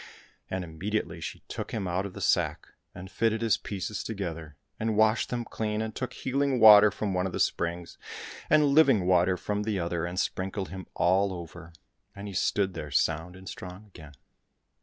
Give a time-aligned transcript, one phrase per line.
[0.49, 2.65] And immediately she took him out of the sack,
[2.95, 7.27] and fitted his pieces together, and washed them clean, and took healing water from one
[7.27, 7.99] of the springs,
[8.49, 11.71] and living water from the other, and sprinkled him all over,
[12.15, 14.13] and he stood there sound and strong again.